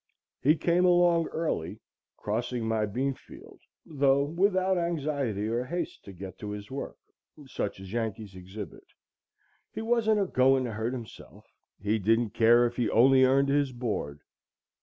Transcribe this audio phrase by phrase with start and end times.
[0.41, 1.79] He came along early,
[2.17, 6.97] crossing my bean field, though without anxiety or haste to get to his work,
[7.45, 8.87] such as Yankees exhibit.
[9.71, 11.45] He wasn't a going to hurt himself.
[11.79, 14.21] He didn't care if he only earned his board.